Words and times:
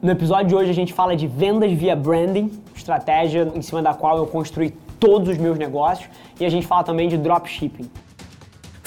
No 0.00 0.12
episódio 0.12 0.46
de 0.46 0.54
hoje 0.54 0.70
a 0.70 0.74
gente 0.74 0.92
fala 0.92 1.16
de 1.16 1.26
vendas 1.26 1.72
via 1.72 1.96
branding, 1.96 2.52
estratégia 2.72 3.50
em 3.52 3.60
cima 3.60 3.82
da 3.82 3.92
qual 3.92 4.16
eu 4.16 4.28
construí 4.28 4.70
todos 5.00 5.28
os 5.28 5.36
meus 5.38 5.58
negócios, 5.58 6.08
e 6.38 6.44
a 6.44 6.48
gente 6.48 6.68
fala 6.68 6.84
também 6.84 7.08
de 7.08 7.18
dropshipping. 7.18 7.90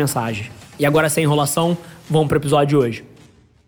mensagens. 0.00 0.50
E 0.78 0.86
agora, 0.86 1.10
sem 1.10 1.24
enrolação, 1.24 1.76
vamos 2.08 2.28
para 2.28 2.36
o 2.36 2.40
episódio 2.40 2.66
de 2.68 2.76
hoje. 2.76 3.04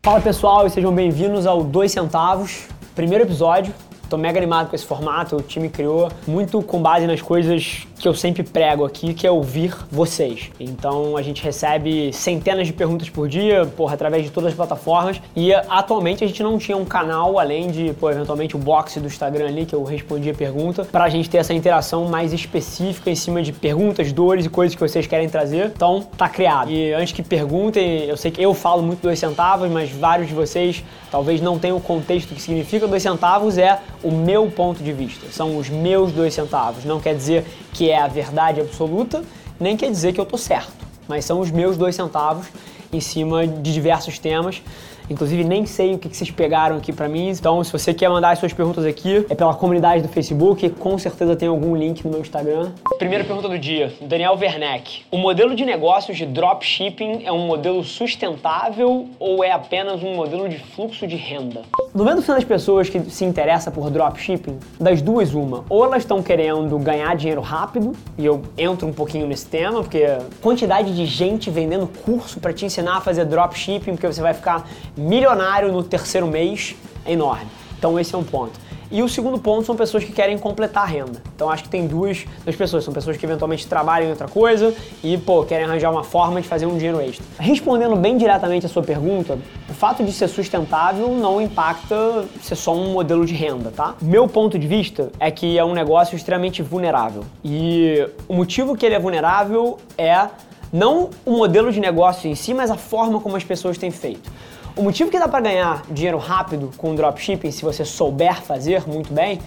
Fala 0.03 0.21
pessoal 0.21 0.67
e 0.67 0.71
sejam 0.71 0.93
bem-vindos 0.95 1.47
ao 1.47 1.63
2 1.63 1.93
Centavos, 1.93 2.67
primeiro 2.95 3.25
episódio. 3.25 3.75
Tô 4.13 4.19
mega 4.19 4.39
animado 4.39 4.69
com 4.69 4.77
esse 4.77 4.85
formato, 4.85 5.37
o 5.37 5.41
time 5.41 5.71
criou 5.71 6.11
muito 6.27 6.61
com 6.61 6.83
base 6.83 7.07
nas 7.07 7.23
coisas 7.23 7.87
que 7.99 8.07
eu 8.07 8.15
sempre 8.15 8.43
prego 8.43 8.85
aqui, 8.85 9.15
que 9.15 9.27
é 9.27 9.31
ouvir 9.31 9.75
vocês. 9.91 10.51
Então 10.61 11.17
a 11.17 11.23
gente 11.23 11.43
recebe 11.43 12.13
centenas 12.13 12.67
de 12.67 12.75
perguntas 12.75 13.09
por 13.09 13.27
dia, 13.27 13.65
porra, 13.65 13.95
através 13.95 14.25
de 14.25 14.31
todas 14.31 14.51
as 14.51 14.55
plataformas. 14.55 15.19
E 15.35 15.55
atualmente 15.55 16.25
a 16.25 16.27
gente 16.27 16.43
não 16.43 16.59
tinha 16.59 16.77
um 16.77 16.85
canal, 16.85 17.39
além 17.39 17.71
de, 17.71 17.95
pô, 17.95 18.11
eventualmente 18.11 18.55
o 18.55 18.59
box 18.59 19.01
do 19.01 19.07
Instagram 19.07 19.47
ali, 19.47 19.65
que 19.65 19.75
eu 19.75 19.83
respondia 19.83 20.35
pergunta, 20.35 20.85
pra 20.85 21.09
gente 21.09 21.31
ter 21.31 21.39
essa 21.39 21.55
interação 21.55 22.05
mais 22.07 22.35
específica 22.35 23.09
em 23.09 23.15
cima 23.15 23.41
de 23.41 23.51
perguntas, 23.51 24.13
dores 24.13 24.45
e 24.45 24.51
coisas 24.51 24.75
que 24.75 24.81
vocês 24.81 25.07
querem 25.07 25.29
trazer. 25.29 25.73
Então 25.75 26.07
tá 26.19 26.29
criado. 26.29 26.71
E 26.71 26.93
antes 26.93 27.15
que 27.15 27.23
perguntem, 27.23 28.05
eu 28.05 28.17
sei 28.19 28.31
que 28.31 28.43
eu 28.43 28.53
falo 28.53 28.83
muito 28.83 29.01
dois 29.01 29.19
centavos, 29.19 29.71
mas 29.71 29.91
vários 29.91 30.29
de 30.29 30.35
vocês 30.35 30.85
talvez 31.11 31.41
não 31.43 31.59
tenham 31.59 31.77
o 31.77 31.81
contexto 31.81 32.35
que 32.35 32.41
significa 32.41 32.89
dois 32.89 33.03
centavos, 33.03 33.59
é 33.59 33.79
o 34.03 34.11
meu 34.11 34.51
ponto 34.51 34.83
de 34.83 34.93
vista, 34.93 35.27
são 35.31 35.57
os 35.57 35.69
meus 35.69 36.13
dois 36.13 36.35
centavos. 36.35 36.85
Não 36.85 37.01
quer 37.01 37.15
dizer 37.15 37.45
que 37.73 37.91
é 37.91 37.99
a 37.99 38.09
verdade 38.09 38.61
absoluta, 38.61 39.23
nem 39.59 39.77
quer 39.77 39.91
dizer 39.91 40.13
que 40.13 40.21
eu 40.21 40.27
tô 40.27 40.37
certo, 40.37 40.87
mas 41.09 41.25
são 41.25 41.41
os 41.41 41.51
meus 41.51 41.77
dois 41.77 41.95
centavos 41.95 42.49
em 42.93 43.01
cima 43.01 43.47
de 43.47 43.73
diversos 43.73 44.19
temas. 44.19 44.63
Inclusive, 45.11 45.45
nem 45.45 45.67
sei 45.67 45.95
o 45.95 45.99
que 45.99 46.09
vocês 46.09 46.31
pegaram 46.31 46.77
aqui 46.77 46.93
para 46.93 47.09
mim. 47.09 47.29
Então, 47.29 47.63
se 47.63 47.73
você 47.73 47.93
quer 47.93 48.09
mandar 48.09 48.31
as 48.31 48.39
suas 48.39 48.53
perguntas 48.53 48.85
aqui, 48.85 49.27
é 49.29 49.35
pela 49.35 49.53
comunidade 49.55 50.03
do 50.03 50.09
Facebook. 50.09 50.71
Com 50.71 50.97
certeza 50.97 51.35
tem 51.37 51.49
algum 51.49 51.77
link 51.77 52.05
no 52.05 52.11
meu 52.11 52.21
Instagram. 52.21 52.71
Primeira 52.99 53.25
pergunta 53.25 53.49
do 53.49 53.59
dia, 53.59 53.93
Daniel 54.01 54.39
Werneck. 54.41 55.03
O 55.11 55.19
modelo 55.19 55.55
de 55.55 55.65
negócios 55.65 56.17
de 56.17 56.25
dropshipping 56.25 57.25
é 57.25 57.33
um 57.33 57.47
modelo 57.47 57.83
sustentável 57.83 59.09
ou 59.19 59.43
é 59.43 59.51
apenas 59.51 60.03
um 60.03 60.15
modelo 60.15 60.49
de 60.49 60.59
fluxo 60.59 61.07
de 61.07 61.17
renda? 61.17 61.63
90% 61.95 62.27
das 62.27 62.45
pessoas 62.45 62.89
que 62.89 62.99
se 63.11 63.23
interessam 63.23 63.71
por 63.71 63.91
dropshipping, 63.91 64.59
das 64.81 65.03
duas, 65.03 65.35
uma. 65.35 65.63
Ou 65.69 65.85
elas 65.85 66.03
estão 66.03 66.23
querendo 66.23 66.79
ganhar 66.79 67.15
dinheiro 67.15 67.43
rápido, 67.43 67.93
e 68.17 68.25
eu 68.25 68.43
entro 68.57 68.89
um 68.89 68.93
pouquinho 68.93 69.27
nesse 69.27 69.47
tema, 69.47 69.83
porque 69.83 70.07
quantidade 70.41 70.97
de 70.97 71.05
gente 71.05 71.51
vendendo 71.51 71.87
curso 71.87 72.41
para 72.41 72.53
te 72.53 72.65
ensinar 72.65 72.97
a 72.97 73.01
fazer 73.03 73.27
dropshipping, 73.27 73.93
porque 73.93 74.07
você 74.07 74.23
vai 74.23 74.33
ficar 74.33 74.67
milionário 74.97 75.71
no 75.71 75.83
terceiro 75.83 76.27
mês 76.27 76.75
é 77.05 77.13
enorme. 77.13 77.47
Então 77.79 77.99
esse 78.01 78.15
é 78.15 78.19
um 78.19 78.25
ponto. 78.25 78.59
E 78.93 79.03
o 79.03 79.09
segundo 79.09 79.39
ponto 79.39 79.65
são 79.65 79.75
pessoas 79.75 80.05
que 80.05 80.13
querem 80.13 80.37
completar 80.37 80.83
a 80.83 80.87
renda. 80.87 81.23
Então 81.35 81.49
acho 81.49 81.63
que 81.63 81.71
tem 81.71 81.87
duas, 81.87 82.27
duas 82.45 82.55
pessoas. 82.55 82.85
São 82.85 82.93
pessoas 82.93 83.17
que 83.17 83.25
eventualmente 83.25 83.67
trabalham 83.67 84.09
em 84.09 84.11
outra 84.11 84.29
coisa 84.29 84.75
e, 85.03 85.17
pô, 85.17 85.45
querem 85.45 85.65
arranjar 85.65 85.91
uma 85.91 86.05
forma 86.05 86.43
de 86.43 86.47
fazer 86.47 86.67
um 86.67 86.77
dinheiro 86.77 87.01
extra. 87.01 87.25
Respondendo 87.39 87.97
bem 87.97 88.19
diretamente 88.19 88.67
a 88.67 88.69
sua 88.69 88.83
pergunta, 88.83 89.39
o 89.67 89.73
fato 89.73 90.05
de 90.05 90.13
ser 90.13 90.29
sustentável 90.29 91.09
não 91.09 91.41
impacta 91.41 92.27
ser 92.43 92.55
só 92.55 92.75
um 92.75 92.93
modelo 92.93 93.25
de 93.25 93.33
renda, 93.33 93.73
tá? 93.75 93.95
Meu 94.03 94.29
ponto 94.29 94.59
de 94.59 94.67
vista 94.67 95.11
é 95.19 95.31
que 95.31 95.57
é 95.57 95.65
um 95.65 95.73
negócio 95.73 96.15
extremamente 96.15 96.61
vulnerável. 96.61 97.25
E 97.43 98.07
o 98.29 98.35
motivo 98.35 98.77
que 98.77 98.85
ele 98.85 98.95
é 98.95 99.01
vulnerável 99.01 99.79
é 99.97 100.29
não 100.71 101.09
o 101.25 101.33
modelo 101.33 101.73
de 101.73 101.81
negócio 101.81 102.29
em 102.29 102.35
si, 102.35 102.53
mas 102.53 102.71
a 102.71 102.77
forma 102.77 103.21
como 103.21 103.37
as 103.37 103.45
pessoas 103.45 103.79
têm 103.79 103.91
feito. 103.91 104.31
O 104.75 104.83
motivo 104.83 105.11
que 105.11 105.19
dá 105.19 105.29
para 105.29 105.41
ganhar 105.41 105.83
dinheiro 105.91 106.17
rápido 106.17 106.71
com 106.79 106.95
dropshipping, 106.95 107.51
se 107.51 107.63
você 107.63 107.85
souber 107.85 108.41
fazer 108.41 108.89
muito 108.89 109.13
bem, 109.13 109.39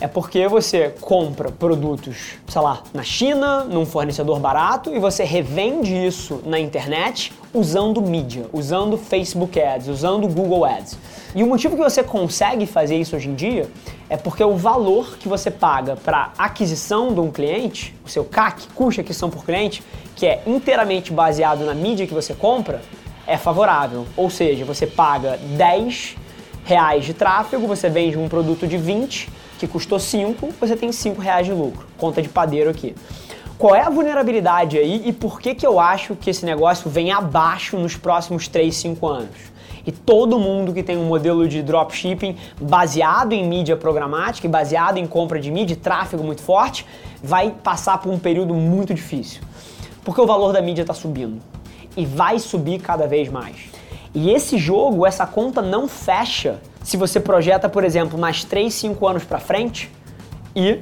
é 0.00 0.08
porque 0.08 0.48
você 0.48 0.92
compra 1.00 1.52
produtos, 1.52 2.32
sei 2.48 2.60
lá, 2.60 2.82
na 2.92 3.04
China, 3.04 3.62
num 3.62 3.86
fornecedor 3.86 4.40
barato, 4.40 4.92
e 4.92 4.98
você 4.98 5.22
revende 5.22 5.94
isso 5.94 6.42
na 6.44 6.58
internet 6.58 7.32
usando 7.54 8.02
mídia, 8.02 8.46
usando 8.52 8.98
Facebook 8.98 9.60
Ads, 9.60 9.86
usando 9.86 10.26
Google 10.26 10.64
Ads. 10.64 10.98
E 11.32 11.44
o 11.44 11.46
motivo 11.46 11.76
que 11.76 11.82
você 11.82 12.02
consegue 12.02 12.66
fazer 12.66 12.96
isso 12.96 13.14
hoje 13.14 13.28
em 13.28 13.36
dia 13.36 13.70
é 14.10 14.16
porque 14.16 14.42
o 14.42 14.56
valor 14.56 15.16
que 15.16 15.28
você 15.28 15.48
paga 15.48 15.94
para 15.94 16.32
aquisição 16.36 17.14
de 17.14 17.20
um 17.20 17.30
cliente, 17.30 17.94
o 18.04 18.08
seu 18.08 18.24
CAC, 18.24 18.66
custo 18.74 18.94
de 18.94 19.00
aquisição 19.02 19.30
por 19.30 19.44
cliente, 19.44 19.80
que 20.16 20.26
é 20.26 20.42
inteiramente 20.44 21.12
baseado 21.12 21.64
na 21.64 21.72
mídia 21.72 22.04
que 22.04 22.12
você 22.12 22.34
compra, 22.34 22.82
é 23.26 23.36
favorável. 23.36 24.06
Ou 24.16 24.30
seja, 24.30 24.64
você 24.64 24.86
paga 24.86 25.38
10 25.56 26.16
reais 26.64 27.04
de 27.04 27.14
tráfego, 27.14 27.66
você 27.66 27.88
vende 27.88 28.18
um 28.18 28.28
produto 28.28 28.66
de 28.66 28.76
20 28.76 29.28
que 29.58 29.66
custou 29.66 29.98
5, 29.98 30.48
você 30.60 30.76
tem 30.76 30.90
5 30.90 31.20
reais 31.20 31.46
de 31.46 31.52
lucro. 31.52 31.86
Conta 31.96 32.20
de 32.20 32.28
padeiro 32.28 32.70
aqui. 32.70 32.94
Qual 33.58 33.76
é 33.76 33.82
a 33.82 33.90
vulnerabilidade 33.90 34.76
aí 34.76 35.02
e 35.06 35.12
por 35.12 35.40
que, 35.40 35.54
que 35.54 35.64
eu 35.64 35.78
acho 35.78 36.16
que 36.16 36.30
esse 36.30 36.44
negócio 36.44 36.90
vem 36.90 37.12
abaixo 37.12 37.78
nos 37.78 37.96
próximos 37.96 38.48
3, 38.48 38.74
5 38.74 39.06
anos? 39.06 39.52
E 39.86 39.92
todo 39.92 40.38
mundo 40.38 40.72
que 40.72 40.82
tem 40.82 40.96
um 40.96 41.04
modelo 41.04 41.46
de 41.46 41.62
dropshipping 41.62 42.36
baseado 42.60 43.32
em 43.32 43.46
mídia 43.46 43.76
programática 43.76 44.46
e 44.46 44.50
baseado 44.50 44.96
em 44.96 45.06
compra 45.06 45.40
de 45.40 45.50
mídia, 45.50 45.76
tráfego 45.76 46.24
muito 46.24 46.40
forte, 46.40 46.86
vai 47.22 47.50
passar 47.50 47.98
por 47.98 48.12
um 48.12 48.18
período 48.18 48.54
muito 48.54 48.94
difícil. 48.94 49.42
Porque 50.04 50.20
o 50.20 50.26
valor 50.26 50.52
da 50.52 50.60
mídia 50.60 50.82
está 50.82 50.94
subindo 50.94 51.51
e 51.96 52.04
vai 52.04 52.38
subir 52.38 52.80
cada 52.80 53.06
vez 53.06 53.28
mais. 53.28 53.56
E 54.14 54.30
esse 54.30 54.58
jogo, 54.58 55.06
essa 55.06 55.26
conta 55.26 55.62
não 55.62 55.88
fecha 55.88 56.60
se 56.82 56.96
você 56.96 57.20
projeta, 57.20 57.68
por 57.68 57.84
exemplo, 57.84 58.18
mais 58.18 58.44
3, 58.44 58.72
5 58.72 59.06
anos 59.06 59.24
para 59.24 59.38
frente 59.38 59.90
e 60.54 60.80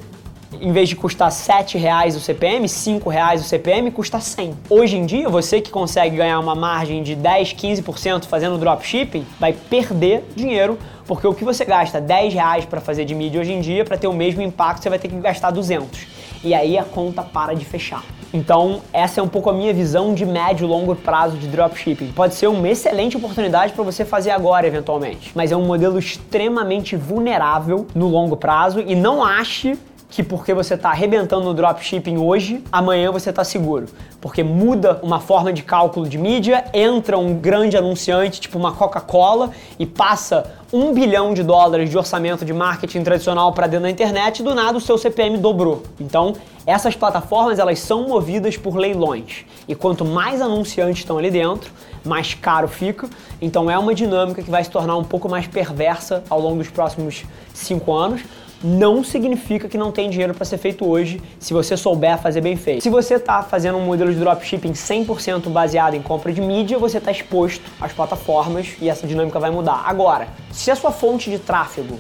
em 0.61 0.73
vez 0.73 0.89
de 0.89 0.97
custar 0.97 1.31
7 1.31 1.79
reais 1.79 2.17
o 2.17 2.21
CPM, 2.21 2.69
5 2.69 3.09
reais 3.09 3.41
o 3.41 3.45
CPM, 3.45 3.91
custa 3.93 4.19
100. 4.19 4.55
Hoje 4.69 4.97
em 4.97 5.07
dia, 5.07 5.29
você 5.29 5.61
que 5.61 5.71
consegue 5.71 6.17
ganhar 6.17 6.41
uma 6.41 6.57
margem 6.57 7.03
de 7.03 7.15
10, 7.15 7.55
15% 7.55 8.25
fazendo 8.25 8.59
dropshipping, 8.59 9.25
vai 9.39 9.53
perder 9.53 10.25
dinheiro, 10.35 10.77
porque 11.07 11.27
o 11.27 11.35
que 11.35 11.45
você 11.45 11.65
gasta 11.65 12.01
10 12.01 12.35
reais 12.35 12.65
para 12.65 12.81
fazer 12.81 13.05
de 13.05 13.15
mídia 13.15 13.41
hoje 13.41 13.53
em 13.53 13.61
dia, 13.61 13.85
para 13.85 13.97
ter 13.97 14.09
o 14.09 14.13
mesmo 14.13 14.43
impacto, 14.43 14.83
você 14.83 14.89
vai 14.89 14.99
ter 14.99 15.09
que 15.09 15.17
gastar 15.17 15.53
200. 15.53 16.20
E 16.43 16.55
aí 16.55 16.79
a 16.79 16.85
conta 16.85 17.23
para 17.23 17.55
de 17.55 17.65
fechar. 17.65 18.03
Então, 18.33 18.81
essa 18.93 19.21
é 19.21 19.23
um 19.23 19.29
pouco 19.29 19.51
a 19.51 19.53
minha 19.53 19.75
visão 19.75 20.15
de 20.15 20.25
médio 20.25 20.65
e 20.65 20.69
longo 20.69 20.95
prazo 20.95 21.37
de 21.37 21.49
dropshipping. 21.49 22.13
Pode 22.13 22.35
ser 22.35 22.47
uma 22.47 22.69
excelente 22.69 23.17
oportunidade 23.17 23.73
para 23.73 23.83
você 23.83 24.05
fazer 24.05 24.31
agora, 24.31 24.67
eventualmente, 24.67 25.33
mas 25.35 25.51
é 25.51 25.57
um 25.57 25.67
modelo 25.67 25.99
extremamente 25.99 26.95
vulnerável 26.95 27.87
no 27.93 28.07
longo 28.07 28.37
prazo 28.37 28.81
e 28.81 28.95
não 28.95 29.25
ache 29.25 29.77
que 30.11 30.25
porque 30.25 30.53
você 30.53 30.75
está 30.75 30.91
arrebentando 30.91 31.45
no 31.45 31.55
dropshipping 31.55 32.19
hoje, 32.19 32.63
amanhã 32.73 33.13
você 33.13 33.31
está 33.31 33.45
seguro. 33.45 33.87
Porque 34.21 34.43
muda 34.43 34.99
uma 35.03 35.21
forma 35.21 35.53
de 35.53 35.63
cálculo 35.63 36.09
de 36.09 36.19
mídia, 36.19 36.65
entra 36.75 37.17
um 37.17 37.35
grande 37.35 37.77
anunciante, 37.77 38.41
tipo 38.41 38.59
uma 38.59 38.73
Coca-Cola, 38.73 39.51
e 39.79 39.87
passa 39.87 40.53
um 40.73 40.93
bilhão 40.93 41.33
de 41.33 41.43
dólares 41.45 41.89
de 41.89 41.97
orçamento 41.97 42.45
de 42.45 42.53
marketing 42.53 43.03
tradicional 43.05 43.53
para 43.53 43.69
dentro 43.69 43.85
da 43.85 43.91
internet, 43.91 44.43
do 44.43 44.55
nada 44.55 44.79
o 44.79 44.81
seu 44.81 44.99
CPM 44.99 45.39
dobrou. 45.39 45.85
Então, 46.01 46.35
essas 46.67 46.97
plataformas 46.97 47.59
elas 47.59 47.79
são 47.79 48.09
movidas 48.09 48.57
por 48.57 48.77
leilões. 48.77 49.45
E 49.69 49.75
quanto 49.75 50.05
mais 50.05 50.41
anunciantes 50.41 50.99
estão 50.99 51.19
ali 51.19 51.31
dentro, 51.31 51.71
mais 52.05 52.35
caro 52.35 52.69
fica. 52.69 53.09
Então 53.41 53.71
é 53.71 53.79
uma 53.79 53.95
dinâmica 53.95 54.43
que 54.43 54.51
vai 54.51 54.63
se 54.63 54.71
tornar 54.71 54.97
um 54.97 55.05
pouco 55.05 55.29
mais 55.29 55.47
perversa 55.47 56.23
ao 56.29 56.41
longo 56.41 56.59
dos 56.59 56.69
próximos 56.69 57.25
cinco 57.55 57.93
anos 57.93 58.23
não 58.63 59.03
significa 59.03 59.69
que 59.69 59.79
não 59.79 59.91
tem 59.91 60.11
dinheiro 60.11 60.35
para 60.35 60.45
ser 60.45 60.59
feito 60.59 60.87
hoje, 60.87 61.21
se 61.39 61.53
você 61.53 61.77
souber 61.77 62.19
fazer 62.19 62.41
bem 62.41 62.57
feito. 62.57 62.83
Se 62.83 62.91
você 62.91 63.15
está 63.15 63.43
fazendo 63.43 63.79
um 63.79 63.85
modelo 63.85 64.13
de 64.13 64.19
dropshipping 64.19 64.73
100% 64.73 65.49
baseado 65.49 65.95
em 65.95 66.03
compra 66.03 66.33
de 66.33 66.41
mídia, 66.41 66.79
você 66.79 66.99
está 66.99 67.11
exposto 67.11 67.65
às 67.81 67.93
plataformas 67.93 68.77
e 68.81 68.89
essa 68.89 69.07
dinâmica 69.07 69.39
vai 69.39 69.51
mudar. 69.51 69.85
Agora, 69.87 70.29
se 70.53 70.71
a 70.71 70.77
sua 70.77 70.93
fonte 70.93 71.31
de 71.31 71.39
tráfego 71.39 71.99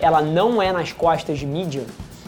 ela 0.00 0.22
não 0.22 0.62
é 0.62 0.72
nas 0.72 0.92
costas 0.92 1.38
de 1.38 1.46
mídia, 1.46 1.84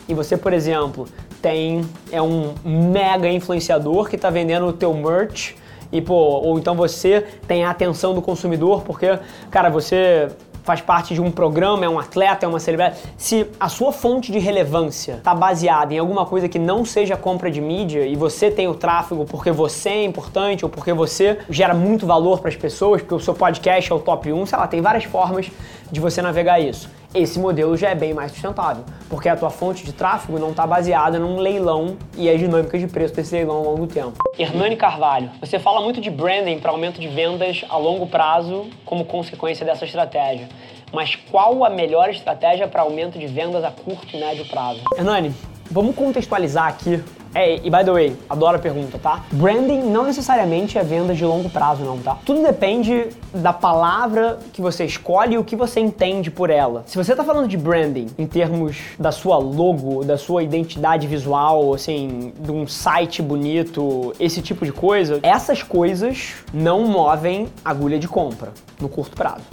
e 0.07 0.15
você, 0.15 0.37
por 0.37 0.53
exemplo, 0.53 1.09
tem 1.41 1.83
é 2.11 2.21
um 2.21 2.55
mega 2.65 3.29
influenciador 3.29 4.09
que 4.09 4.17
está 4.17 4.29
vendendo 4.29 4.67
o 4.67 4.73
teu 4.73 4.93
merch 4.93 5.55
e 5.91 6.01
pô, 6.01 6.15
ou 6.15 6.59
então 6.59 6.75
você 6.75 7.25
tem 7.47 7.65
a 7.65 7.71
atenção 7.71 8.15
do 8.15 8.23
consumidor 8.23 8.83
porque, 8.83 9.19
cara, 9.51 9.69
você 9.69 10.29
faz 10.63 10.81
parte 10.81 11.15
de 11.15 11.21
um 11.21 11.31
programa, 11.31 11.85
é 11.85 11.89
um 11.89 11.99
atleta, 11.99 12.47
é 12.47 12.49
uma 12.49 12.61
celebridade, 12.61 12.99
se 13.17 13.47
a 13.59 13.69
sua 13.69 13.93
fonte 13.93 14.31
de 14.31 14.39
relevância 14.39 15.15
está 15.15 15.35
baseada 15.35 15.95
em 15.95 15.99
alguma 15.99 16.25
coisa 16.25 16.49
que 16.49 16.59
não 16.59 16.85
seja 16.85 17.17
compra 17.17 17.51
de 17.51 17.61
mídia 17.61 18.07
e 18.07 18.17
você 18.17 18.51
tem 18.51 18.69
o 18.69 18.75
tráfego 18.75 19.25
porque 19.25 19.51
você 19.51 19.91
é 19.91 20.05
importante 20.05 20.65
ou 20.65 20.71
porque 20.71 20.93
você 20.93 21.39
gera 21.51 21.75
muito 21.75 22.07
valor 22.07 22.41
para 22.41 22.49
as 22.49 22.57
pessoas, 22.57 23.03
porque 23.03 23.15
o 23.15 23.21
seu 23.21 23.35
podcast 23.35 23.91
é 23.91 23.95
o 23.95 23.99
top 23.99 24.33
1, 24.33 24.47
sei 24.47 24.59
lá, 24.59 24.67
tem 24.67 24.81
várias 24.81 25.05
formas 25.05 25.51
de 25.91 26.01
você 26.01 26.23
navegar 26.23 26.61
isso. 26.61 26.89
Esse 27.15 27.39
modelo 27.39 27.77
já 27.77 27.91
é 27.91 27.95
bem 27.95 28.15
mais 28.15 28.33
sustentável, 28.33 28.85
porque 29.11 29.29
a 29.29 29.37
tua 29.37 29.51
fonte 29.51 29.85
de 29.85 29.93
tráfego 29.93 30.39
não 30.39 30.51
está 30.51 30.67
baseada 30.67 31.19
num 31.19 31.37
leilão 31.37 31.99
e 32.17 32.31
as 32.31 32.39
dinâmicas 32.39 32.81
de 32.81 32.87
preço 32.87 33.15
desse 33.15 33.35
leilão 33.35 33.57
ao 33.57 33.65
longo 33.65 33.87
do 33.87 33.93
tempo. 33.93 34.17
Hernani 34.39 34.77
Carvalho, 34.77 35.31
você 35.39 35.59
fala 35.59 35.83
muito 35.83 36.01
de 36.01 36.11
branding 36.11 36.59
para 36.59 36.71
aumento 36.71 36.99
de 36.99 37.09
vendas 37.09 37.67
a 37.69 37.77
longo 37.77 38.07
prazo 38.07 38.65
como 38.87 39.05
consequência 39.05 39.67
dessa 39.67 39.85
estratégia. 39.85 40.49
Mas 40.91 41.15
qual 41.15 41.63
a 41.67 41.69
melhor 41.69 42.09
estratégia 42.09 42.67
para 42.67 42.81
aumento 42.81 43.19
de 43.19 43.27
vendas 43.27 43.63
a 43.63 43.71
curto 43.71 44.17
e 44.17 44.19
médio 44.19 44.47
prazo? 44.47 44.81
Hernani, 44.97 45.35
vamos 45.71 45.95
contextualizar 45.95 46.67
aqui 46.67 47.03
é, 47.35 47.57
e 47.57 47.71
by 47.71 47.85
the 47.85 47.93
way, 47.93 48.17
adoro 48.29 48.57
a 48.57 48.59
pergunta, 48.59 48.99
tá? 48.99 49.25
Branding 49.33 49.83
não 49.83 50.05
necessariamente 50.05 50.79
é 50.79 50.83
venda 50.83 51.15
de 51.15 51.25
longo 51.25 51.49
prazo, 51.49 51.83
não, 51.83 51.99
tá? 51.99 52.19
Tudo 52.27 52.43
depende 52.43 53.09
da 53.33 53.53
palavra 53.53 54.39
que 54.53 54.61
você 54.61 54.85
escolhe 54.85 55.35
e 55.35 55.39
o 55.39 55.45
que 55.45 55.57
você 55.57 55.81
entende 55.81 56.31
por 56.31 56.51
ela. 56.51 56.85
Se 56.87 56.97
você 56.97 57.17
tá 57.17 57.25
falando 57.25 57.49
de 57.49 57.57
branding 57.57 58.09
em 58.19 58.27
termos 58.27 58.77
da 58.99 59.11
sua 59.11 59.39
logo, 59.39 60.05
da 60.05 60.19
sua 60.19 60.43
identidade 60.43 61.07
visual, 61.07 61.73
assim, 61.73 62.33
de 62.39 62.51
um 62.51 62.67
site 62.67 63.23
bonito, 63.23 64.13
esse 64.21 64.43
tipo 64.43 64.67
de 64.67 64.73
coisa, 64.73 65.19
essas 65.23 65.63
coisas 65.63 66.35
não 66.53 66.85
movem 66.87 67.49
agulha 67.65 67.99
de 67.99 68.09
compra 68.09 68.53
no 68.79 68.89
curto 68.89 69.17
prazo. 69.17 69.45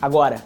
Agora, 0.00 0.36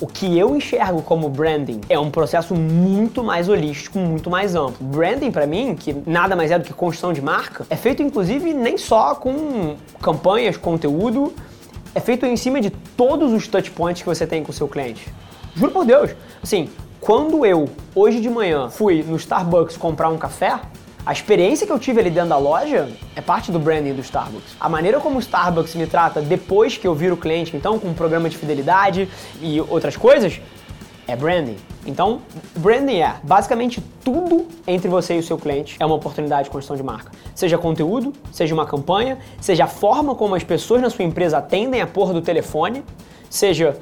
o 0.00 0.06
que 0.06 0.38
eu 0.38 0.56
enxergo 0.56 1.02
como 1.02 1.28
branding 1.28 1.80
é 1.88 1.98
um 1.98 2.10
processo 2.10 2.54
muito 2.54 3.22
mais 3.22 3.48
holístico, 3.48 3.98
muito 3.98 4.30
mais 4.30 4.54
amplo. 4.54 4.86
Branding, 4.86 5.30
para 5.30 5.46
mim, 5.46 5.74
que 5.74 5.94
nada 6.06 6.34
mais 6.34 6.50
é 6.50 6.58
do 6.58 6.64
que 6.64 6.72
construção 6.72 7.12
de 7.12 7.20
marca, 7.20 7.66
é 7.68 7.76
feito 7.76 8.02
inclusive 8.02 8.54
nem 8.54 8.78
só 8.78 9.14
com 9.14 9.76
campanhas, 10.00 10.56
conteúdo, 10.56 11.34
é 11.94 12.00
feito 12.00 12.24
em 12.24 12.36
cima 12.36 12.60
de 12.60 12.70
todos 12.70 13.32
os 13.32 13.46
touch 13.46 13.70
points 13.72 14.02
que 14.02 14.08
você 14.08 14.26
tem 14.26 14.42
com 14.42 14.50
o 14.50 14.54
seu 14.54 14.66
cliente. 14.66 15.06
Juro 15.54 15.72
por 15.72 15.84
Deus. 15.84 16.12
Assim, 16.42 16.70
quando 17.00 17.44
eu, 17.44 17.68
hoje 17.94 18.20
de 18.20 18.30
manhã, 18.30 18.70
fui 18.70 19.02
no 19.02 19.16
Starbucks 19.16 19.76
comprar 19.76 20.08
um 20.08 20.16
café, 20.16 20.58
a 21.04 21.12
experiência 21.12 21.66
que 21.66 21.72
eu 21.72 21.78
tive 21.78 22.00
ali 22.00 22.10
dentro 22.10 22.28
da 22.28 22.36
loja 22.36 22.88
é 23.16 23.20
parte 23.20 23.50
do 23.50 23.58
branding 23.58 23.94
do 23.94 24.00
Starbucks. 24.02 24.54
A 24.60 24.68
maneira 24.68 25.00
como 25.00 25.16
o 25.16 25.20
Starbucks 25.20 25.74
me 25.74 25.86
trata 25.86 26.20
depois 26.20 26.76
que 26.76 26.86
eu 26.86 26.94
viro 26.94 27.16
cliente, 27.16 27.56
então, 27.56 27.78
com 27.78 27.88
um 27.88 27.94
programa 27.94 28.28
de 28.28 28.36
fidelidade 28.36 29.08
e 29.40 29.60
outras 29.62 29.96
coisas, 29.96 30.40
é 31.08 31.16
branding. 31.16 31.56
Então, 31.86 32.20
branding 32.56 32.98
é 32.98 33.16
basicamente 33.22 33.82
tudo 34.04 34.46
entre 34.66 34.88
você 34.88 35.16
e 35.16 35.18
o 35.18 35.22
seu 35.22 35.38
cliente 35.38 35.76
é 35.80 35.86
uma 35.86 35.94
oportunidade 35.94 36.44
de 36.44 36.50
construção 36.50 36.76
de 36.76 36.82
marca. 36.82 37.10
Seja 37.34 37.56
conteúdo, 37.56 38.12
seja 38.30 38.54
uma 38.54 38.66
campanha, 38.66 39.18
seja 39.40 39.64
a 39.64 39.66
forma 39.66 40.14
como 40.14 40.34
as 40.34 40.44
pessoas 40.44 40.82
na 40.82 40.90
sua 40.90 41.04
empresa 41.04 41.38
atendem 41.38 41.80
a 41.80 41.86
porra 41.86 42.12
do 42.12 42.20
telefone, 42.20 42.84
seja 43.30 43.76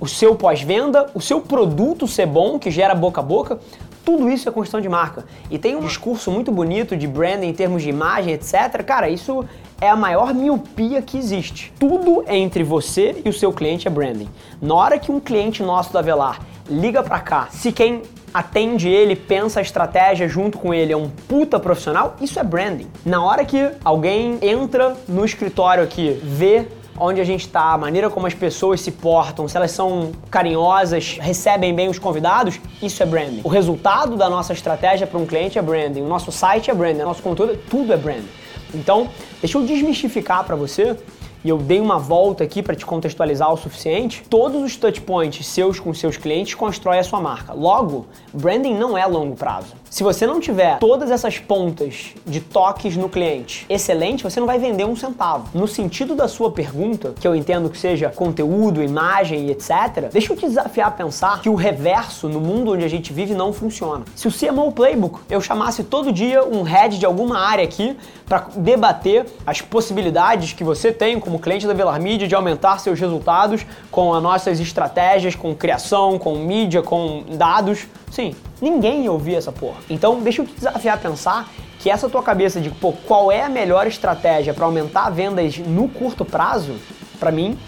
o 0.00 0.08
seu 0.08 0.34
pós-venda, 0.34 1.10
o 1.14 1.20
seu 1.20 1.40
produto 1.40 2.08
ser 2.08 2.26
bom, 2.26 2.58
que 2.58 2.70
gera 2.70 2.94
boca 2.94 3.20
a 3.20 3.24
boca, 3.24 3.60
tudo 4.04 4.28
isso 4.28 4.48
é 4.48 4.52
construção 4.52 4.80
de 4.80 4.88
marca. 4.88 5.24
E 5.50 5.58
tem 5.58 5.76
um 5.76 5.80
discurso 5.80 6.30
muito 6.30 6.50
bonito 6.50 6.96
de 6.96 7.06
branding 7.06 7.48
em 7.48 7.52
termos 7.52 7.82
de 7.82 7.88
imagem, 7.88 8.34
etc. 8.34 8.82
Cara, 8.84 9.08
isso 9.08 9.44
é 9.80 9.88
a 9.88 9.96
maior 9.96 10.34
miopia 10.34 11.02
que 11.02 11.18
existe. 11.18 11.72
Tudo 11.78 12.24
entre 12.28 12.62
você 12.62 13.20
e 13.24 13.28
o 13.28 13.32
seu 13.32 13.52
cliente 13.52 13.88
é 13.88 13.90
branding. 13.90 14.28
Na 14.60 14.74
hora 14.74 14.98
que 14.98 15.10
um 15.10 15.20
cliente 15.20 15.62
nosso 15.62 15.92
da 15.92 16.00
Velar 16.00 16.40
liga 16.68 17.02
para 17.02 17.20
cá, 17.20 17.48
se 17.50 17.72
quem 17.72 18.02
atende 18.32 18.88
ele, 18.88 19.14
pensa 19.14 19.60
a 19.60 19.62
estratégia 19.62 20.26
junto 20.28 20.58
com 20.58 20.72
ele, 20.72 20.92
é 20.92 20.96
um 20.96 21.08
puta 21.08 21.60
profissional, 21.60 22.16
isso 22.20 22.38
é 22.38 22.44
branding. 22.44 22.86
Na 23.04 23.22
hora 23.22 23.44
que 23.44 23.70
alguém 23.84 24.38
entra 24.40 24.96
no 25.06 25.24
escritório 25.24 25.82
aqui, 25.82 26.18
vê 26.22 26.66
onde 27.02 27.20
a 27.20 27.24
gente 27.24 27.40
está, 27.40 27.72
a 27.72 27.78
maneira 27.78 28.08
como 28.08 28.28
as 28.28 28.34
pessoas 28.34 28.80
se 28.80 28.92
portam, 28.92 29.48
se 29.48 29.56
elas 29.56 29.72
são 29.72 30.12
carinhosas, 30.30 31.18
recebem 31.20 31.74
bem 31.74 31.88
os 31.88 31.98
convidados, 31.98 32.60
isso 32.80 33.02
é 33.02 33.06
branding. 33.06 33.40
O 33.42 33.48
resultado 33.48 34.16
da 34.16 34.30
nossa 34.30 34.52
estratégia 34.52 35.04
para 35.06 35.18
um 35.18 35.26
cliente 35.26 35.58
é 35.58 35.62
branding, 35.62 36.00
o 36.00 36.08
nosso 36.08 36.30
site 36.30 36.70
é 36.70 36.74
branding, 36.74 37.02
o 37.02 37.06
nosso 37.06 37.22
conteúdo, 37.22 37.58
tudo 37.68 37.92
é 37.92 37.96
branding. 37.96 38.28
Então, 38.72 39.08
deixa 39.40 39.58
eu 39.58 39.66
desmistificar 39.66 40.44
para 40.44 40.54
você 40.54 40.96
e 41.44 41.48
eu 41.48 41.58
dei 41.58 41.80
uma 41.80 41.98
volta 41.98 42.44
aqui 42.44 42.62
para 42.62 42.74
te 42.74 42.86
contextualizar 42.86 43.52
o 43.52 43.56
suficiente, 43.56 44.22
todos 44.28 44.62
os 44.62 44.76
touchpoints 44.76 45.46
seus 45.46 45.80
com 45.80 45.92
seus 45.92 46.16
clientes 46.16 46.54
constroem 46.54 47.00
a 47.00 47.04
sua 47.04 47.20
marca. 47.20 47.52
Logo, 47.52 48.06
branding 48.32 48.74
não 48.74 48.96
é 48.96 49.06
longo 49.06 49.34
prazo. 49.34 49.74
Se 49.90 50.02
você 50.02 50.26
não 50.26 50.40
tiver 50.40 50.78
todas 50.78 51.10
essas 51.10 51.38
pontas 51.38 52.14
de 52.26 52.40
toques 52.40 52.96
no 52.96 53.08
cliente 53.08 53.66
excelente, 53.68 54.24
você 54.24 54.40
não 54.40 54.46
vai 54.46 54.58
vender 54.58 54.86
um 54.86 54.96
centavo. 54.96 55.50
No 55.52 55.68
sentido 55.68 56.14
da 56.14 56.26
sua 56.26 56.50
pergunta, 56.50 57.12
que 57.20 57.28
eu 57.28 57.34
entendo 57.34 57.68
que 57.68 57.76
seja 57.76 58.08
conteúdo, 58.08 58.82
imagem 58.82 59.46
e 59.46 59.50
etc., 59.50 60.08
deixa 60.10 60.32
eu 60.32 60.36
te 60.36 60.46
desafiar 60.46 60.88
a 60.88 60.90
pensar 60.90 61.42
que 61.42 61.48
o 61.48 61.54
reverso 61.54 62.28
no 62.28 62.40
mundo 62.40 62.72
onde 62.72 62.84
a 62.84 62.88
gente 62.88 63.12
vive 63.12 63.34
não 63.34 63.52
funciona. 63.52 64.04
Se 64.14 64.26
o 64.26 64.32
CMO 64.32 64.72
Playbook 64.72 65.20
eu 65.28 65.40
chamasse 65.40 65.84
todo 65.84 66.10
dia 66.10 66.42
um 66.42 66.62
head 66.62 66.98
de 66.98 67.04
alguma 67.04 67.38
área 67.38 67.64
aqui 67.64 67.96
para 68.24 68.46
debater 68.56 69.26
as 69.46 69.60
possibilidades 69.60 70.54
que 70.54 70.64
você 70.64 70.90
tem 70.90 71.20
cliente 71.38 71.66
da 71.66 71.74
Velar 71.74 72.00
Media 72.00 72.26
de 72.26 72.34
aumentar 72.34 72.78
seus 72.78 72.98
resultados 72.98 73.64
com 73.90 74.14
as 74.14 74.22
nossas 74.22 74.60
estratégias, 74.60 75.34
com 75.34 75.54
criação, 75.54 76.18
com 76.18 76.36
mídia, 76.36 76.82
com 76.82 77.24
dados, 77.30 77.86
sim, 78.10 78.34
ninguém 78.60 79.04
ia 79.04 79.12
ouvir 79.12 79.34
essa 79.34 79.52
porra. 79.52 79.78
Então, 79.88 80.20
deixa 80.20 80.42
eu 80.42 80.46
te 80.46 80.54
desafiar 80.54 80.96
a 80.96 81.00
pensar 81.00 81.48
que 81.78 81.90
essa 81.90 82.08
tua 82.08 82.22
cabeça 82.22 82.60
de 82.60 82.70
pô, 82.70 82.92
qual 82.92 83.32
é 83.32 83.42
a 83.42 83.48
melhor 83.48 83.86
estratégia 83.86 84.54
para 84.54 84.64
aumentar 84.64 85.10
vendas 85.10 85.58
no 85.58 85.88
curto 85.88 86.24
prazo, 86.24 86.76
para 87.18 87.32
mim, 87.32 87.58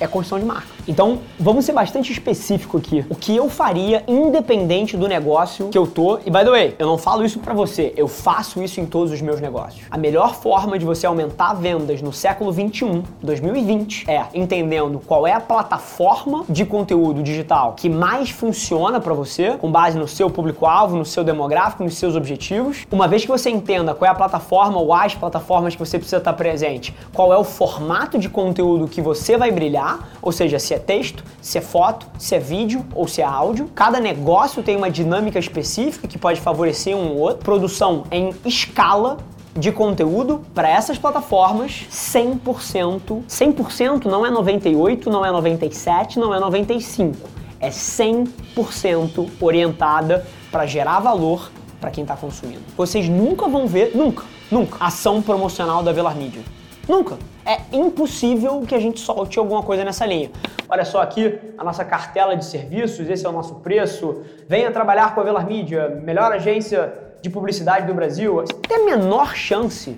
é 0.00 0.06
construção 0.06 0.40
de 0.40 0.44
marca. 0.44 0.68
Então, 0.86 1.20
vamos 1.38 1.64
ser 1.64 1.72
bastante 1.72 2.12
específico 2.12 2.78
aqui. 2.78 3.04
O 3.08 3.14
que 3.14 3.34
eu 3.36 3.48
faria 3.48 4.02
independente 4.06 4.96
do 4.96 5.08
negócio 5.08 5.68
que 5.68 5.78
eu 5.78 5.86
tô. 5.86 6.18
E 6.24 6.30
by 6.30 6.44
the 6.44 6.50
way, 6.50 6.76
eu 6.78 6.86
não 6.86 6.98
falo 6.98 7.24
isso 7.24 7.38
para 7.38 7.54
você, 7.54 7.92
eu 7.96 8.08
faço 8.08 8.62
isso 8.62 8.80
em 8.80 8.86
todos 8.86 9.12
os 9.12 9.20
meus 9.20 9.40
negócios. 9.40 9.84
A 9.90 9.98
melhor 9.98 10.34
forma 10.34 10.78
de 10.78 10.84
você 10.84 11.06
aumentar 11.06 11.54
vendas 11.54 12.02
no 12.02 12.12
século 12.12 12.52
21, 12.52 13.02
2020, 13.22 14.10
é 14.10 14.24
entendendo 14.34 15.00
qual 15.06 15.26
é 15.26 15.32
a 15.32 15.40
plataforma 15.40 16.44
de 16.48 16.64
conteúdo 16.64 17.22
digital 17.22 17.74
que 17.76 17.88
mais 17.88 18.30
funciona 18.30 19.00
para 19.00 19.14
você, 19.14 19.52
com 19.52 19.70
base 19.70 19.98
no 19.98 20.08
seu 20.08 20.30
público-alvo, 20.30 20.96
no 20.96 21.04
seu 21.04 21.24
demográfico, 21.24 21.84
nos 21.84 21.96
seus 21.96 22.16
objetivos. 22.16 22.86
Uma 22.90 23.08
vez 23.08 23.22
que 23.22 23.28
você 23.28 23.50
entenda 23.50 23.94
qual 23.94 24.08
é 24.08 24.12
a 24.12 24.14
plataforma 24.14 24.78
ou 24.78 24.92
as 24.92 25.14
plataformas 25.14 25.74
que 25.74 25.80
você 25.80 25.98
precisa 25.98 26.18
estar 26.18 26.32
presente, 26.32 26.94
qual 27.12 27.32
é 27.32 27.36
o 27.36 27.44
formato 27.44 28.18
de 28.18 28.28
conteúdo 28.28 28.88
que 28.88 29.00
você 29.00 29.36
vai 29.36 29.50
brilhar, 29.50 30.08
ou 30.22 30.32
seja, 30.32 30.58
se 30.58 30.69
é 30.74 30.78
texto, 30.78 31.24
se 31.40 31.58
é 31.58 31.60
foto, 31.60 32.06
se 32.18 32.34
é 32.34 32.38
vídeo 32.38 32.84
ou 32.94 33.06
se 33.06 33.20
é 33.20 33.24
áudio. 33.24 33.70
Cada 33.74 34.00
negócio 34.00 34.62
tem 34.62 34.76
uma 34.76 34.90
dinâmica 34.90 35.38
específica 35.38 36.06
que 36.06 36.18
pode 36.18 36.40
favorecer 36.40 36.96
um 36.96 37.10
ou 37.10 37.18
outro. 37.18 37.44
Produção 37.44 38.04
em 38.10 38.34
escala 38.44 39.18
de 39.54 39.72
conteúdo 39.72 40.42
para 40.54 40.68
essas 40.68 40.98
plataformas 40.98 41.86
100%. 41.90 43.22
100% 43.28 44.04
não 44.06 44.24
é 44.24 44.30
98, 44.30 45.10
não 45.10 45.24
é 45.24 45.30
97, 45.30 46.18
não 46.18 46.34
é 46.34 46.40
95. 46.40 47.28
É 47.58 47.68
100% 47.68 49.28
orientada 49.40 50.26
para 50.50 50.66
gerar 50.66 51.00
valor 51.00 51.50
para 51.80 51.90
quem 51.90 52.02
está 52.02 52.16
consumindo. 52.16 52.62
Vocês 52.76 53.08
nunca 53.08 53.48
vão 53.48 53.66
ver, 53.66 53.92
nunca, 53.94 54.24
nunca, 54.50 54.76
ação 54.84 55.20
promocional 55.22 55.82
da 55.82 55.92
Velar 55.92 56.16
Media. 56.16 56.42
Nunca. 56.88 57.18
É 57.44 57.58
impossível 57.72 58.62
que 58.66 58.74
a 58.74 58.78
gente 58.78 59.00
solte 59.00 59.38
alguma 59.38 59.62
coisa 59.62 59.84
nessa 59.84 60.06
linha. 60.06 60.30
Olha 60.68 60.84
só 60.84 61.02
aqui 61.02 61.38
a 61.56 61.64
nossa 61.64 61.84
cartela 61.84 62.36
de 62.36 62.44
serviços, 62.44 63.08
esse 63.08 63.26
é 63.26 63.28
o 63.28 63.32
nosso 63.32 63.56
preço. 63.56 64.22
Venha 64.48 64.70
trabalhar 64.70 65.14
com 65.14 65.20
a 65.20 65.24
Velar 65.24 65.46
Mídia, 65.46 66.00
melhor 66.04 66.32
agência 66.32 66.92
de 67.22 67.28
publicidade 67.28 67.86
do 67.86 67.94
Brasil. 67.94 68.44
Tem 68.68 68.76
a 68.76 68.84
menor 68.84 69.34
chance 69.34 69.96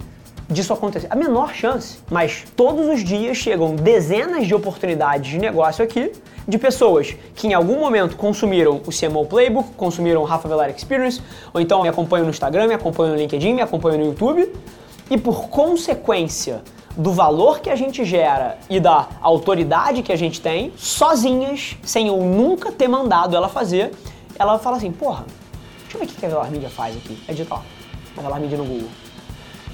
disso 0.48 0.72
acontecer. 0.72 1.06
A 1.10 1.16
menor 1.16 1.54
chance. 1.54 1.98
Mas 2.10 2.44
todos 2.56 2.86
os 2.88 3.02
dias 3.02 3.36
chegam 3.36 3.74
dezenas 3.74 4.46
de 4.46 4.54
oportunidades 4.54 5.30
de 5.30 5.38
negócio 5.38 5.84
aqui 5.84 6.12
de 6.46 6.58
pessoas 6.58 7.14
que 7.34 7.46
em 7.46 7.54
algum 7.54 7.78
momento 7.78 8.16
consumiram 8.16 8.80
o 8.86 8.90
CMO 8.90 9.26
Playbook, 9.26 9.70
consumiram 9.76 10.22
o 10.22 10.24
Rafa 10.24 10.48
Velar 10.48 10.70
Experience, 10.70 11.22
ou 11.52 11.60
então 11.60 11.82
me 11.82 11.88
acompanham 11.88 12.24
no 12.24 12.30
Instagram, 12.30 12.66
me 12.66 12.74
acompanham 12.74 13.14
no 13.14 13.20
LinkedIn, 13.20 13.54
me 13.54 13.62
acompanham 13.62 13.98
no 13.98 14.06
YouTube, 14.06 14.52
e 15.12 15.18
por 15.18 15.50
consequência 15.50 16.62
do 16.96 17.12
valor 17.12 17.60
que 17.60 17.68
a 17.68 17.76
gente 17.76 18.02
gera 18.02 18.56
e 18.70 18.80
da 18.80 19.08
autoridade 19.20 20.02
que 20.02 20.10
a 20.10 20.16
gente 20.16 20.40
tem, 20.40 20.72
sozinhas, 20.74 21.76
sem 21.82 22.08
eu 22.08 22.16
nunca 22.16 22.72
ter 22.72 22.88
mandado 22.88 23.36
ela 23.36 23.50
fazer, 23.50 23.92
ela 24.38 24.58
fala 24.58 24.78
assim, 24.78 24.90
porra, 24.90 25.26
deixa 25.82 25.98
eu 25.98 26.00
ver 26.00 26.06
o 26.06 26.08
que 26.08 26.24
a 26.24 26.28
Velar 26.30 26.50
Media 26.50 26.70
faz 26.70 26.96
aqui. 26.96 27.22
É 27.28 27.32
digital. 27.32 27.62
A 28.16 28.22
Velar 28.22 28.40
Media 28.40 28.56
no 28.56 28.64
Google. 28.64 28.88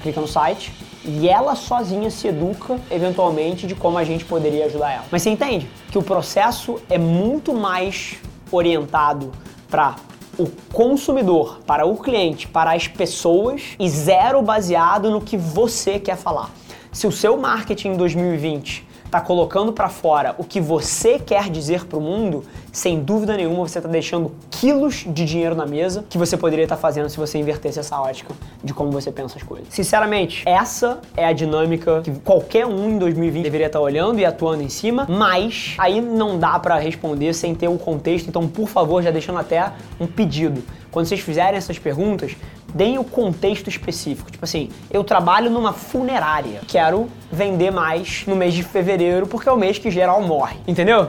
Clica 0.01 0.19
no 0.19 0.27
site 0.27 0.73
e 1.05 1.29
ela 1.29 1.55
sozinha 1.55 2.09
se 2.09 2.27
educa 2.27 2.77
eventualmente 2.91 3.65
de 3.65 3.75
como 3.75 3.97
a 3.97 4.03
gente 4.03 4.25
poderia 4.25 4.65
ajudar 4.65 4.91
ela. 4.91 5.05
Mas 5.09 5.21
você 5.21 5.29
entende 5.29 5.69
que 5.89 5.97
o 5.97 6.03
processo 6.03 6.81
é 6.89 6.97
muito 6.97 7.53
mais 7.53 8.17
orientado 8.51 9.31
para 9.69 9.95
o 10.39 10.49
consumidor, 10.71 11.59
para 11.67 11.85
o 11.85 11.97
cliente, 11.97 12.47
para 12.47 12.71
as 12.71 12.87
pessoas 12.87 13.75
e 13.77 13.89
zero 13.89 14.41
baseado 14.41 15.11
no 15.11 15.19
que 15.19 15.35
você 15.35 15.99
quer 15.99 16.15
falar. 16.15 16.49
Se 16.91 17.05
o 17.05 17.11
seu 17.11 17.37
marketing 17.37 17.89
em 17.89 17.97
2020 17.97 18.87
está 19.05 19.19
colocando 19.19 19.73
para 19.73 19.89
fora 19.89 20.33
o 20.37 20.43
que 20.43 20.61
você 20.61 21.19
quer 21.19 21.49
dizer 21.49 21.85
para 21.85 21.97
o 21.97 22.01
mundo, 22.01 22.45
sem 22.71 23.01
dúvida 23.01 23.35
nenhuma 23.35 23.67
você 23.67 23.79
está 23.79 23.89
deixando 23.89 24.31
quilos 24.49 25.05
de 25.07 25.25
dinheiro 25.25 25.55
na 25.55 25.65
mesa 25.65 26.05
que 26.09 26.17
você 26.17 26.37
poderia 26.37 26.63
estar 26.63 26.75
tá 26.75 26.81
fazendo 26.81 27.09
se 27.09 27.17
você 27.17 27.37
invertesse 27.37 27.79
essa 27.79 27.99
ótica 27.99 28.33
de 28.63 28.73
como 28.73 28.91
você 28.91 29.11
pensa 29.11 29.37
as 29.37 29.43
coisas. 29.43 29.67
Sinceramente, 29.69 30.43
essa 30.45 30.99
é 31.15 31.25
a 31.25 31.33
dinâmica 31.33 32.01
que 32.01 32.11
qualquer 32.19 32.65
um 32.65 32.91
em 32.91 32.97
2020 32.97 33.43
deveria 33.43 33.67
estar 33.67 33.79
tá 33.79 33.83
olhando 33.83 34.19
e 34.19 34.25
atuando 34.25 34.63
em 34.63 34.69
cima, 34.69 35.05
mas 35.09 35.75
aí 35.77 36.01
não 36.01 36.37
dá 36.37 36.59
para 36.59 36.77
responder 36.77 37.33
sem 37.33 37.55
ter 37.55 37.67
um 37.67 37.77
contexto, 37.77 38.27
então 38.27 38.47
por 38.47 38.67
favor, 38.67 39.01
já 39.01 39.11
deixando 39.11 39.39
até 39.39 39.71
um 39.99 40.07
pedido. 40.07 40.63
Quando 40.91 41.05
vocês 41.05 41.19
fizerem 41.19 41.55
essas 41.55 41.77
perguntas, 41.77 42.35
deem 42.73 42.97
o 42.97 43.03
contexto 43.03 43.67
específico. 43.67 44.31
Tipo 44.31 44.45
assim, 44.45 44.69
eu 44.91 45.03
trabalho 45.03 45.49
numa 45.49 45.73
funerária, 45.73 46.61
quero 46.67 47.07
vender 47.31 47.71
mais 47.71 48.23
no 48.27 48.35
mês 48.35 48.53
de 48.53 48.63
fevereiro 48.63 49.27
porque 49.27 49.47
é 49.47 49.51
o 49.51 49.57
mês 49.57 49.77
que 49.77 49.91
geral 49.91 50.21
morre, 50.21 50.57
entendeu? 50.67 51.07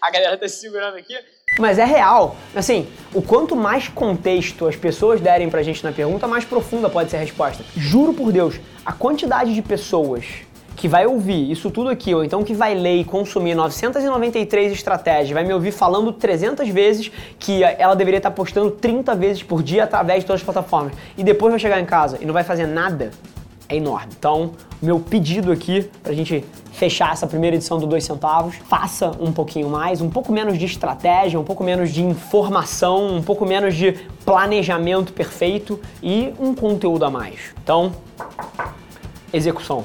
A 0.00 0.10
galera 0.10 0.36
tá 0.36 0.48
se 0.48 0.56
segurando 0.56 0.96
aqui. 0.96 1.14
Mas 1.58 1.78
é 1.78 1.84
real. 1.84 2.36
Assim, 2.54 2.88
o 3.14 3.22
quanto 3.22 3.54
mais 3.54 3.88
contexto 3.88 4.66
as 4.66 4.76
pessoas 4.76 5.20
derem 5.20 5.50
pra 5.50 5.62
gente 5.62 5.82
na 5.84 5.92
pergunta, 5.92 6.26
mais 6.26 6.44
profunda 6.44 6.88
pode 6.88 7.10
ser 7.10 7.16
a 7.16 7.20
resposta. 7.20 7.64
Juro 7.76 8.12
por 8.12 8.32
Deus, 8.32 8.60
a 8.84 8.92
quantidade 8.92 9.54
de 9.54 9.62
pessoas 9.62 10.24
que 10.74 10.88
vai 10.88 11.06
ouvir 11.06 11.50
isso 11.50 11.70
tudo 11.70 11.90
aqui, 11.90 12.14
ou 12.14 12.24
então 12.24 12.42
que 12.42 12.54
vai 12.54 12.74
ler 12.74 12.96
e 12.96 13.04
consumir 13.04 13.54
993 13.54 14.72
estratégias, 14.72 15.30
vai 15.30 15.44
me 15.44 15.52
ouvir 15.52 15.70
falando 15.70 16.12
300 16.12 16.68
vezes 16.70 17.12
que 17.38 17.62
ela 17.62 17.94
deveria 17.94 18.18
estar 18.18 18.30
postando 18.30 18.70
30 18.70 19.14
vezes 19.14 19.42
por 19.42 19.62
dia 19.62 19.84
através 19.84 20.20
de 20.20 20.26
todas 20.26 20.40
as 20.40 20.44
plataformas, 20.44 20.94
e 21.16 21.22
depois 21.22 21.52
vai 21.52 21.60
chegar 21.60 21.78
em 21.78 21.84
casa 21.84 22.18
e 22.20 22.24
não 22.24 22.32
vai 22.32 22.42
fazer 22.42 22.66
nada, 22.66 23.10
é 23.68 23.76
enorme. 23.76 24.12
Então, 24.18 24.52
meu 24.80 24.98
pedido 24.98 25.52
aqui 25.52 25.90
pra 26.02 26.12
gente 26.12 26.44
fechar 26.72 27.12
essa 27.12 27.26
primeira 27.26 27.56
edição 27.56 27.78
do 27.78 27.86
Dois 27.86 28.04
Centavos, 28.04 28.56
faça 28.68 29.12
um 29.20 29.32
pouquinho 29.32 29.68
mais, 29.68 30.00
um 30.00 30.10
pouco 30.10 30.32
menos 30.32 30.58
de 30.58 30.64
estratégia, 30.64 31.38
um 31.38 31.44
pouco 31.44 31.62
menos 31.62 31.92
de 31.92 32.02
informação, 32.02 33.16
um 33.16 33.22
pouco 33.22 33.46
menos 33.46 33.74
de 33.74 33.92
planejamento 34.24 35.12
perfeito 35.12 35.78
e 36.02 36.34
um 36.40 36.54
conteúdo 36.54 37.04
a 37.04 37.10
mais. 37.10 37.54
Então, 37.62 37.92
execução. 39.32 39.84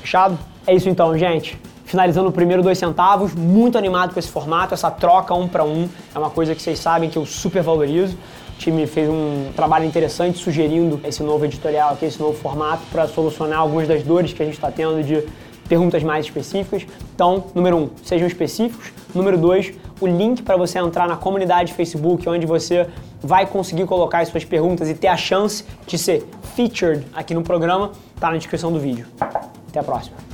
Fechado? 0.00 0.38
É 0.66 0.74
isso 0.74 0.88
então, 0.88 1.16
gente. 1.16 1.58
Finalizando 1.84 2.28
o 2.28 2.32
primeiro 2.32 2.62
dois 2.62 2.78
centavos, 2.78 3.34
muito 3.34 3.78
animado 3.78 4.12
com 4.12 4.18
esse 4.18 4.28
formato, 4.28 4.74
essa 4.74 4.90
troca 4.90 5.34
um 5.34 5.46
para 5.46 5.62
um 5.62 5.88
é 6.14 6.18
uma 6.18 6.30
coisa 6.30 6.54
que 6.54 6.62
vocês 6.62 6.78
sabem 6.78 7.08
que 7.10 7.16
eu 7.16 7.26
super 7.26 7.62
valorizo. 7.62 8.16
O 8.54 8.56
time 8.56 8.86
fez 8.86 9.08
um 9.08 9.50
trabalho 9.54 9.84
interessante 9.84 10.38
sugerindo 10.38 11.00
esse 11.04 11.22
novo 11.22 11.44
editorial 11.44 11.92
aqui, 11.92 12.06
esse 12.06 12.20
novo 12.20 12.38
formato 12.38 12.82
para 12.90 13.06
solucionar 13.08 13.58
algumas 13.58 13.86
das 13.88 14.02
dores 14.02 14.32
que 14.32 14.42
a 14.42 14.46
gente 14.46 14.54
está 14.54 14.70
tendo 14.70 15.02
de 15.02 15.22
perguntas 15.68 16.02
mais 16.02 16.24
específicas. 16.26 16.86
Então, 17.14 17.44
número 17.54 17.76
um, 17.76 17.90
sejam 18.02 18.26
específicos. 18.26 18.92
Número 19.14 19.36
dois, 19.36 19.72
o 20.00 20.06
link 20.06 20.42
para 20.42 20.56
você 20.56 20.78
entrar 20.78 21.08
na 21.08 21.16
comunidade 21.16 21.72
Facebook, 21.72 22.28
onde 22.28 22.46
você 22.46 22.86
vai 23.20 23.46
conseguir 23.46 23.86
colocar 23.86 24.20
as 24.20 24.28
suas 24.28 24.44
perguntas 24.44 24.88
e 24.88 24.94
ter 24.94 25.08
a 25.08 25.16
chance 25.16 25.64
de 25.86 25.98
ser 25.98 26.26
featured 26.54 27.04
aqui 27.12 27.34
no 27.34 27.42
programa, 27.42 27.92
está 28.14 28.30
na 28.30 28.36
descrição 28.36 28.72
do 28.72 28.78
vídeo. 28.78 29.06
Até 29.68 29.80
a 29.80 29.82
próxima. 29.82 30.33